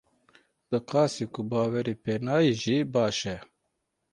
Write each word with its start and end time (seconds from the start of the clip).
Bi 0.69 0.79
qasî 0.89 1.25
ku 1.33 1.41
bawerî 1.51 1.95
pê 2.03 2.15
nayê 2.27 2.53
jî 2.63 2.77
baş 2.93 3.17
e. 3.35 3.37